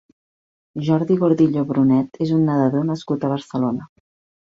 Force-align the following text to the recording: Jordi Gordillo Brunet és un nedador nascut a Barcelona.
Jordi 0.87 1.17
Gordillo 1.25 1.65
Brunet 1.73 2.19
és 2.29 2.35
un 2.41 2.43
nedador 2.51 2.91
nascut 2.91 3.25
a 3.31 3.35
Barcelona. 3.37 3.93